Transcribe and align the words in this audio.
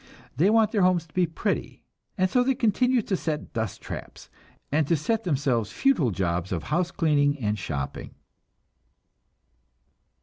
They 0.35 0.49
want 0.49 0.71
their 0.71 0.81
homes 0.81 1.05
to 1.05 1.13
be 1.13 1.27
"pretty," 1.27 1.83
and 2.17 2.27
so 2.27 2.43
they 2.43 2.55
continue 2.55 3.03
to 3.03 3.15
set 3.15 3.53
dust 3.53 3.81
traps, 3.81 4.31
and 4.71 4.87
to 4.87 4.95
set 4.95 5.25
themselves 5.25 5.71
futile 5.71 6.09
jobs 6.09 6.51
of 6.51 6.63
house 6.73 6.89
cleaning 6.89 7.37
and 7.37 7.55
shopping. 7.59 8.15